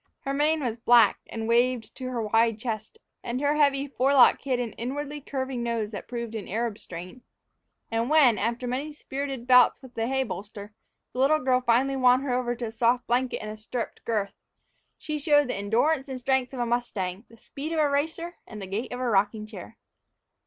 Her 0.21 0.33
mane 0.33 0.61
was 0.63 0.77
black 0.79 1.19
and 1.27 1.47
waved 1.47 1.95
to 1.97 2.05
her 2.09 2.23
wide 2.23 2.57
chest, 2.57 2.97
and 3.23 3.39
her 3.39 3.53
heavy 3.55 3.87
forelock 3.87 4.41
hid 4.41 4.59
an 4.59 4.73
inwardly 4.73 5.21
curving 5.21 5.61
nose 5.61 5.91
that 5.91 6.07
proved 6.07 6.33
an 6.33 6.47
Arab 6.47 6.79
strain. 6.79 7.21
And 7.91 8.09
when, 8.09 8.39
after 8.39 8.65
many 8.65 8.93
spirited 8.93 9.45
bouts 9.45 9.79
with 9.79 9.93
the 9.93 10.07
hay 10.07 10.23
bolster, 10.23 10.73
the 11.13 11.19
little 11.19 11.37
girl 11.37 11.61
finally 11.61 11.97
won 11.97 12.21
her 12.21 12.33
over 12.33 12.55
to 12.55 12.65
a 12.65 12.71
soft 12.71 13.05
blanket 13.05 13.43
and 13.43 13.51
a 13.51 13.57
stirruped 13.57 14.03
girth, 14.03 14.33
she 14.97 15.19
showed 15.19 15.49
the 15.49 15.53
endurance 15.55 16.09
and 16.09 16.17
strength 16.17 16.51
of 16.51 16.59
a 16.59 16.65
mustang, 16.65 17.25
the 17.29 17.37
speed 17.37 17.71
of 17.71 17.77
a 17.79 17.87
racer, 17.87 18.37
and 18.47 18.59
the 18.59 18.65
gait 18.65 18.91
of 18.91 18.99
a 18.99 19.07
rocking 19.07 19.45
chair. 19.45 19.77